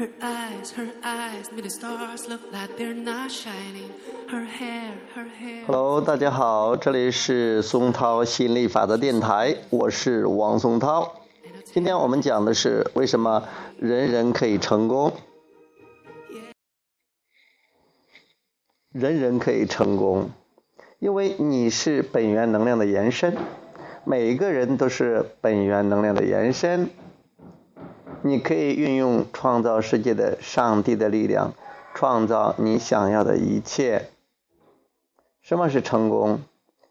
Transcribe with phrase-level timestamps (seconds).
[0.00, 3.90] Her eyes, her eyes, made the stars look like they're not shining.
[4.30, 5.66] Her hair, her hair.
[5.66, 11.16] Hello，大家好，这里是松涛心理法则电台，我是王松涛。
[11.64, 13.46] 今天我们讲的是为什么
[13.78, 15.12] 人人可以成功，
[18.92, 20.30] 人人可以成功，
[20.98, 23.36] 因为你是本源能量的延伸，
[24.06, 26.88] 每一个人都是本源能量的延伸。
[28.22, 31.54] 你可以运用创造世界的上帝的力量，
[31.94, 34.10] 创造你想要的一切。
[35.42, 36.40] 什么是成功？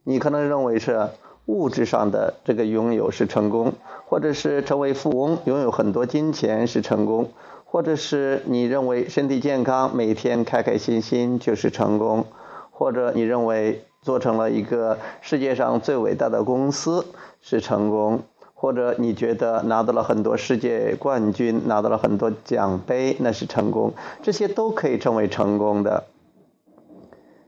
[0.03, 1.09] 你可能认为是
[1.45, 3.73] 物质上的这个拥有是成功，
[4.07, 7.31] 或者是成为富翁，拥有很多金钱是成功，
[7.63, 12.25] 或者是你认为身体健康，每天开开心心就是成功，
[12.71, 17.05] 或者你认为做成了一个世界上最伟大的公司
[17.39, 18.21] 是成功。
[18.61, 26.03] 或者你觉得拿到了很多世界冠军，拿到了很多奖杯，那是成功，这些都可以称为成功的。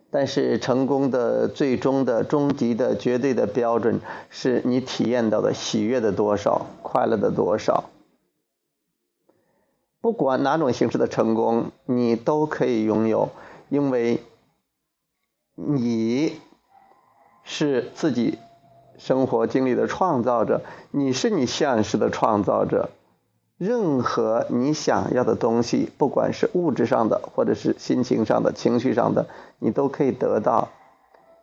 [0.09, 7.89] 但是成功的最终的终极的绝对的标准，是你体验到的喜悦的多少，快乐的多少。
[9.99, 13.27] 不管哪种形式的成功，你都可以拥有，
[13.67, 14.23] 因为
[15.55, 16.39] 你
[17.43, 18.37] 是自己。
[19.03, 22.91] 生活经历的创造者，你是你现实的创造者。
[23.57, 29.25] 任何你想要的东西，不管是物质上的，或者是心情上的、情绪上的，
[29.57, 30.69] 你都可以得到，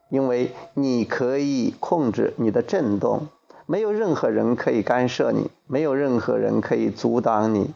[0.09, 3.27] 因为你可以控制你的震动，
[3.67, 7.73] 没有任何人可以干涉你，没有任何人可以阻挡你。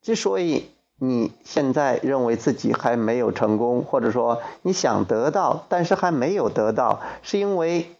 [0.00, 7.94] 之所以，你现在认为自己还没有成功，或者说你想得到，但是还没有得到，是因为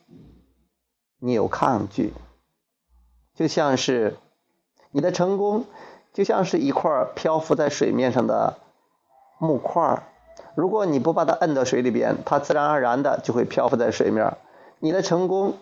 [1.18, 2.14] 你有抗拒。
[3.34, 4.16] 就像是
[4.90, 5.66] 你的成功，
[6.14, 8.56] 就像是一块漂浮在水面上的
[9.38, 10.02] 木块
[10.54, 14.38] 如果你不把它摁到水里边，它自然而然的就会漂浮在水面。
[14.78, 15.58] 你的成功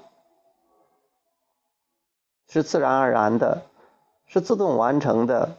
[2.48, 3.62] 是自然而然的，
[4.26, 5.56] 是自动完成的。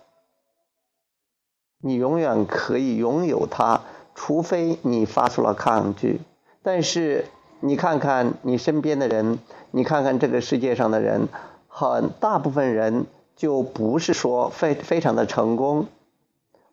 [1.80, 3.82] 你永远可以拥有它，
[4.16, 6.22] 除非你发出了抗拒。
[6.64, 7.26] 但是
[7.60, 9.40] 你看看你身边的人，
[9.72, 11.28] 你看看这个世界上的人，
[11.68, 13.06] 很大部分人
[13.36, 15.88] 就不是说非非常的成功。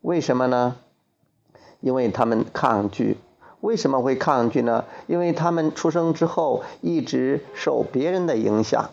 [0.01, 0.77] 为什么呢？
[1.81, 3.17] 因为他们抗拒。
[3.61, 4.84] 为什么会抗拒呢？
[5.07, 8.91] 因为他们出生之后一直受别人的影响，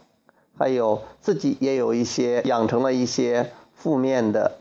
[0.57, 4.57] 还有自己也有一些养成了一些负面的。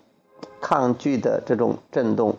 [0.61, 2.37] 抗拒的这种震动，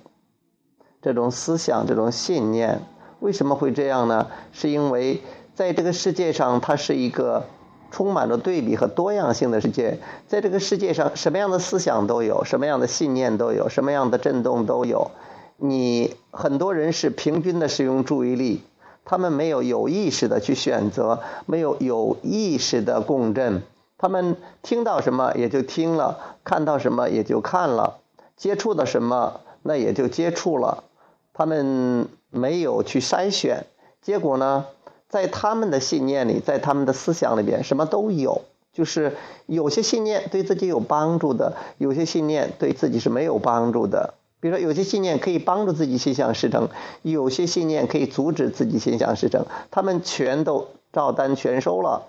[1.01, 2.81] 这种思想，这种信念，
[3.19, 4.27] 为什么会这样呢？
[4.51, 5.21] 是因为
[5.55, 7.45] 在这个世界上，它是一个
[7.91, 9.99] 充满着对比和多样性的世界。
[10.27, 15.11] 在这个世界上，什么样的思想都有，什么样的信念都有，什么样的震动都有。
[15.57, 18.61] 你很多人是平均的使用注意力，
[19.03, 23.63] 他们没有有意识的去选择，没有有意识的共振。
[23.97, 27.97] 他们听到什么也就听了，看到什么也就看了。
[28.39, 30.85] 接触的什么，那也就接触了。
[31.33, 33.65] 他们没有去筛选，
[34.01, 34.65] 结果呢，
[35.09, 38.41] 在他们的信念里，在他们的思想里边，什么都有。
[38.71, 44.13] 就是有些信念对自己有帮助的，有些信念对自己是没有帮助的。
[44.39, 46.69] 比如说，有些信念可以帮助自己心想事成，
[47.01, 49.45] 有些信念可以阻止自己心想事成。
[49.69, 52.03] 他们全都照单全收了，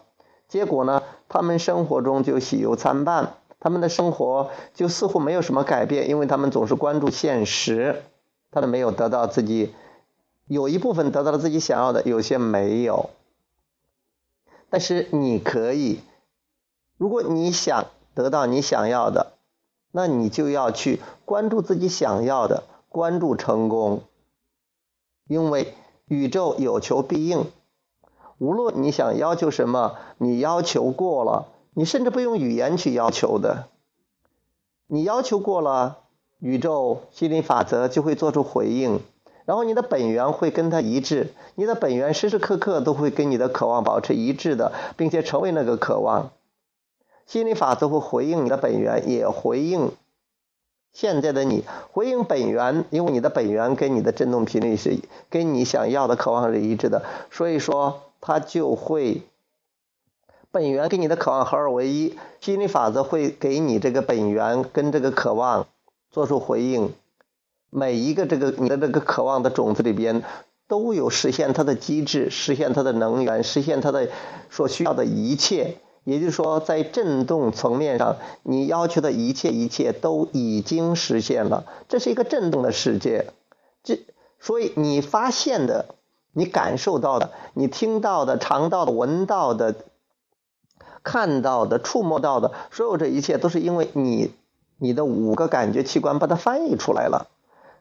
[0.49, 3.35] 结果呢，他们生活中就喜忧参半。
[3.61, 8.03] 他们的生活就似乎没有什么改变，因为他们总是关注现实，
[8.51, 9.75] 他们没有得到自己，
[10.47, 13.11] 有一部分得到了自己想要的，有些没有。
[14.71, 16.01] 但是你可以，
[16.97, 19.35] 如果你想得到你想要的，
[19.93, 24.05] 那你就要去关注自己想要的，关注成功，
[25.27, 25.75] 因为
[26.07, 27.45] 宇宙有求必应，
[28.39, 31.49] 无论你想要求什么，你要求过了。
[31.73, 33.69] 你甚至不用语言去要求的，
[34.89, 35.99] 你要求过了，
[36.41, 38.99] 宇宙心理法则就会做出回应，
[39.45, 46.31] 然后你的本源会跟它一致，你的本源时时刻刻都会跟你的渴望保持一致的，并且成为那个渴望。
[47.25, 49.93] 心理法则会回应你的本源，也回应
[50.93, 54.99] 现在的你，回应本源，因为你的本源跟你的振动频率是
[55.31, 59.23] 跟你想要的渴望是一致的，所以说它就会。
[60.53, 65.69] 本源跟你的渴望合二为一，心理法则会给你这个本源跟这个渴望
[66.11, 66.93] 做出回应。
[67.71, 70.25] 每一个这个你的这个渴望的种子里边，
[70.67, 74.09] 都有实现它的机制，实现它的能源，实现它的
[74.51, 75.77] 所需要的一切。
[76.03, 81.67] 也就是说，在振动层面上，你要求的一切一切都已经实现了。
[81.89, 83.27] 这是一个振动的世界，
[83.85, 84.01] 这
[84.41, 85.95] 所以你发现的、
[86.33, 89.77] 你感受到的、你听到的、尝到的、闻到的、
[91.03, 94.33] 看到的、触摸到的，所有这一切都是因为你
[94.79, 97.29] 你的五个感觉器官把它翻译出来了。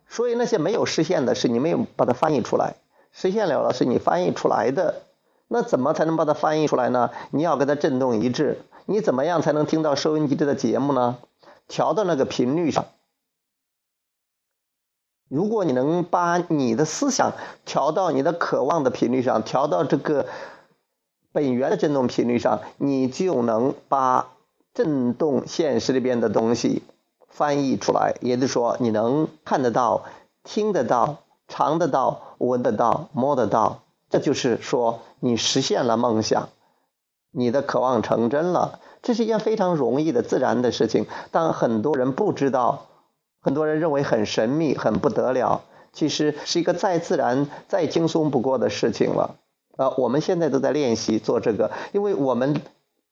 [0.07, 2.75] 所以那些没有实现的是你没有把它翻译出来，
[3.11, 5.03] 实现了了是你翻译出来的。
[5.47, 7.11] 那怎么才能把它翻译出来呢？
[7.31, 8.61] 你要跟它振动一致。
[8.85, 11.17] 你怎么样才能听到收音机里的节目呢？
[11.67, 12.85] 调到那个频率上。
[15.27, 17.33] 如果你能把你的思想
[17.65, 20.25] 调到你的渴望的频率上，调到这个
[21.31, 24.29] 本源的振动频率上，你就能把
[24.73, 26.81] 振动现实里边的东西
[27.27, 28.15] 翻译出来。
[28.21, 30.05] 也就是说，你能看得到、
[30.43, 31.17] 听得到、
[31.47, 33.81] 尝得到、闻得到、摸得到。
[34.09, 36.49] 这就是说，你实现了梦想，
[37.31, 38.79] 你的渴望成真了。
[39.03, 41.05] 这是一件非常容易的、自然的事情。
[41.31, 42.87] 但很多人不知道，
[43.39, 45.61] 很多人认为很神秘、很不得了。
[45.93, 49.35] 其实是一个再自然、再轻松不过的事情了。
[49.79, 52.61] 啊，我们现在都在练习做这个，因为我们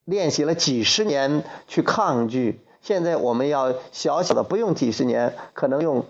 [0.04, 2.60] 练习了几十年去抗拒。
[2.82, 6.06] 现在我们要小小的，不用几十年，可能用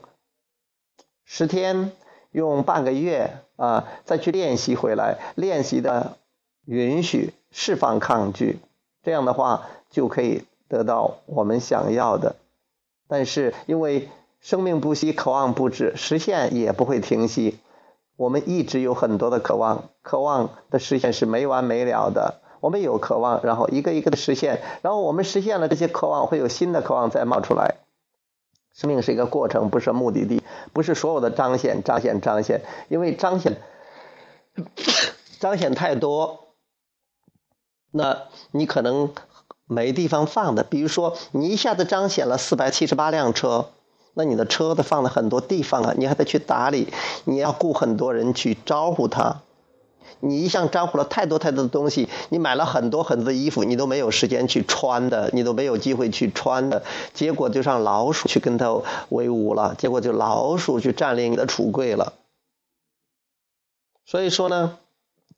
[1.26, 1.92] 十天。
[2.32, 6.18] 用半个月啊，再去练习回来，练习的
[6.66, 8.60] 允许释放抗拒，
[9.02, 12.36] 这样的话就可以得到我们想要的。
[13.08, 14.10] 但是因为
[14.40, 17.58] 生命不息，渴望不止，实现也不会停息。
[18.18, 22.42] 我们一直有很多的渴望，渴望的实现是没完没了的。
[22.60, 27.76] 我们有渴望，然后一个一个的实现，然后我们实现了这些渴望，会有新的渴望再冒出来。
[28.74, 30.44] 生命是一个过程，不是目的地，
[30.74, 33.58] 不是所有的彰显、彰显、彰显，因为彰显
[35.40, 36.48] 彰显太多，
[37.92, 39.14] 那你可能
[39.66, 40.64] 没地方放的。
[40.64, 43.70] 比如说，你一下子彰显了四百七十八辆车，
[44.18, 46.92] 那你的车都放了很多地方啊，你还得去打理，
[47.26, 49.42] 你要雇很多人去招呼他。
[50.22, 56.82] 你一向招呼了太多太多的东西，你买了很多很多的衣服，你都没有时间去穿的，你都没有机会去穿的，
[57.14, 62.14] 结果就让老鼠去跟他为伍了，结果就老鼠去占领你的橱柜了。
[64.04, 64.80] 所以说呢，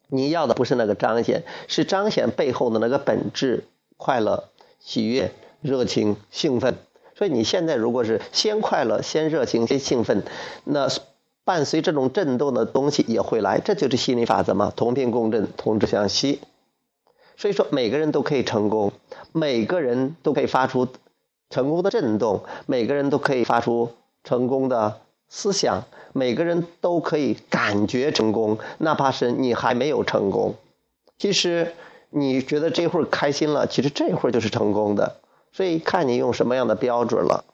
[0.08, 3.66] 你要的不是那个彰显，是彰显背后的那个本质：
[3.98, 4.46] 快乐、
[4.80, 6.78] 喜悦、热情、兴奋。
[7.20, 10.24] 所以你现在如果是先快乐、先热情、先兴奋，
[10.64, 10.88] 那。
[11.46, 16.42] 伴随这种震动的东西也会来，这就是心理法则嘛，同频共振，同质相吸。
[17.38, 18.92] 所以说，每个人都可以成功，
[19.32, 20.88] 每个人都可以发出
[21.50, 23.90] 成功的震动，每个人都可以发出
[24.24, 30.54] 成功的思想，每个人都可以感觉成功，哪怕是你还没有成功。
[31.18, 31.74] 其实
[32.12, 35.19] 你觉得这会儿开心了，其实这会儿就是成功的。
[35.52, 37.46] 所以看你用什么样的标准了。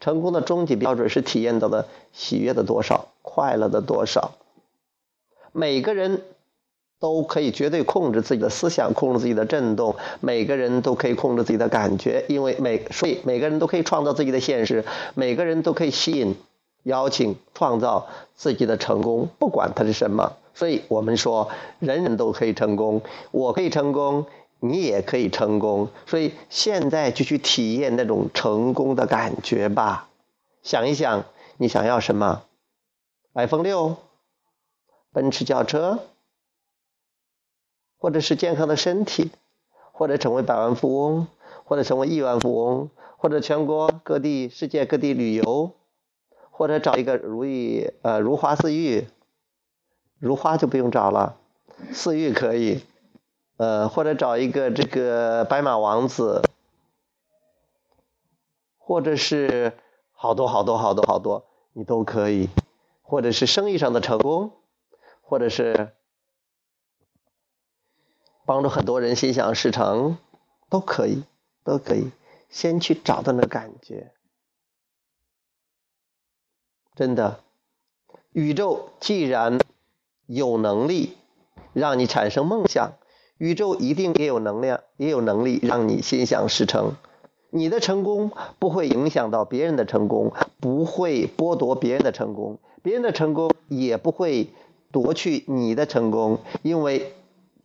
[0.00, 3.08] 成功的终极标准是体验到的喜悦的多少。
[3.22, 4.32] 快乐的多少？
[5.52, 6.22] 每个人
[6.98, 9.96] 都可以绝对控制自己的思想，控制自己的震动。
[10.20, 14.84] 每个人都可以控制自己的感觉，因为每所以每个人都可以创造自己的现实。
[15.14, 16.36] 每个人都可以吸引、
[16.82, 20.32] 邀请、创造自己的成功，不管它是什么。
[20.54, 24.26] 所以我们说，人人都可以成功，我可以成功，
[24.60, 25.88] 你也可以成功。
[26.06, 30.08] 所以现在就去体验那种成功的感觉吧。
[30.62, 31.24] 想一想，
[31.56, 32.42] 你想要什么
[33.34, 33.96] ？iPhone 六，
[35.12, 36.00] 奔驰轿车，
[37.96, 39.30] 或者是健康的身体，
[39.92, 41.28] 或者成为百万富翁，
[41.64, 45.72] 或者成为亿万富翁，或者全国各地、世界各地旅游，
[46.50, 49.06] 或者找一个如意呃如花似玉，
[50.18, 51.36] 如花就不用找了，
[51.92, 52.82] 似玉可以，
[53.60, 56.40] 呃或者找一个这个白马王子，
[58.78, 59.76] 或者是
[60.12, 62.48] 好多好多好多好多，你都可以。
[63.02, 64.52] 或者是生意上的成功，
[65.20, 65.92] 或者是
[68.46, 70.16] 帮助很多人心想事成，
[70.70, 71.24] 都可以，
[71.62, 72.12] 都可以。
[72.48, 74.14] 先去找到那感觉，
[76.94, 77.40] 真的，
[78.32, 79.58] 宇宙既然
[80.26, 81.18] 有能力
[81.74, 82.92] 让你产生梦想，
[83.40, 86.92] 宇宙一定也有能量，也有能力让你心想事成。
[87.48, 92.58] 你的成功不会影响到别人的成功，不会剥夺别人的成功。
[92.82, 94.50] 别人的成功也不会
[94.92, 97.14] 夺去你的成功，因为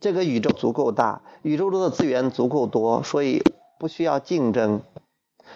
[0.00, 3.42] 这个宇宙足够大，宇宙中的资源足够多，所以
[3.78, 4.80] 不需要竞争。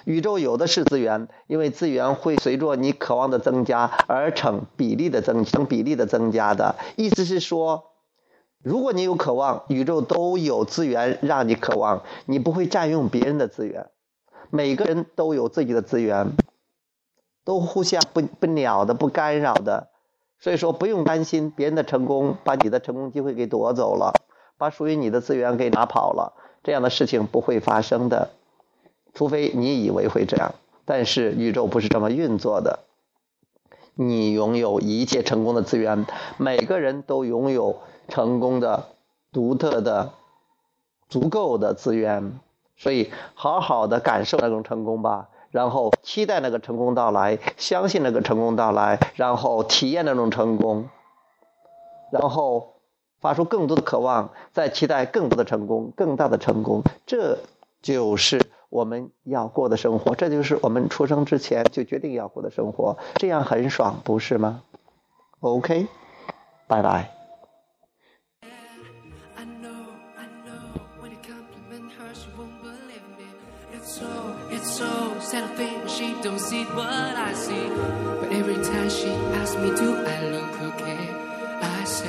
[0.04, 6.76] 宇宙有的是资源，因为资源会随着你渴望的增加而成比例的增成比例的增加的。
[6.96, 7.84] 意思是说，
[8.62, 13.88] 如果你有渴望，宇宙都有资源让你渴望，你不会占用别人的资源。
[14.50, 16.32] 每个人都有自己的资源，
[17.44, 19.88] 都互相不不鸟的、不干扰的，
[20.38, 24.12] 所以说不用担心别人的成功把你的成功机会给夺走了，
[24.58, 28.30] 把属于你的资源给拿跑了，这样的事情不会发生的，
[29.14, 30.54] 除非你以为会这样。
[30.84, 32.80] 但是宇宙不是这么运作的。
[33.94, 36.06] 你拥有一切成功的资源，
[36.38, 38.84] 每个人都拥有成功的、
[39.32, 40.12] 独特的、
[41.08, 42.40] 足够的资源，
[42.76, 50.88] 所以好好的感受那种成功吧，然后期待那个成功到来，相信那个成功到来，然后体验那种成功，
[52.10, 52.74] 然后
[53.20, 57.38] 发出更多的渴望，再期待更多的成功、更大的成功，这
[57.82, 58.49] 就是。
[58.70, 64.62] 我们要过的生活，这就是我们出生之前就决定要过的生活，这样很爽，不是吗
[65.40, 65.86] ？OK，
[66.66, 67.10] 拜拜。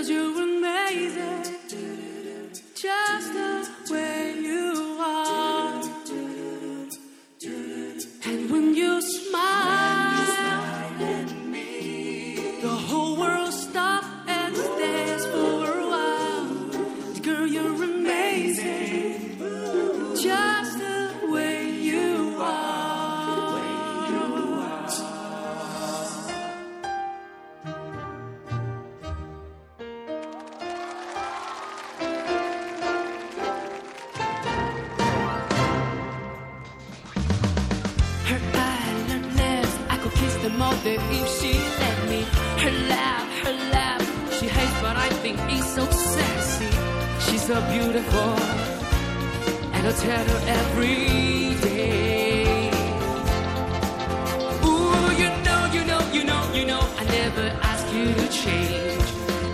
[0.02, 0.51] Cause you were
[47.54, 48.32] so beautiful,
[49.76, 52.70] and I tell her every day.
[54.64, 59.04] Ooh, you know, you know, you know, you know, I never ask you to change.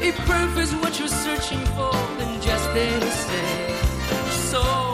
[0.09, 3.65] If proof is what you're searching for, then just let it stay.
[4.51, 4.86] So